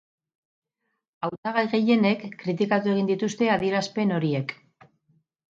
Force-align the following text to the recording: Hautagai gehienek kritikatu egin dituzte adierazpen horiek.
Hautagai 1.27 1.63
gehienek 1.73 2.23
kritikatu 2.41 2.93
egin 2.95 3.11
dituzte 3.13 3.53
adierazpen 3.59 4.17
horiek. 4.19 4.57